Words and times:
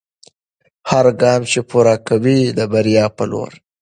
هر 0.89 1.05
ګام 1.21 1.41
چې 1.51 1.59
پورته 1.69 1.95
کوئ 2.07 2.39
د 2.57 2.59
بریا 2.71 3.05
په 3.17 3.23
لور 3.31 3.51
دی. 3.55 3.59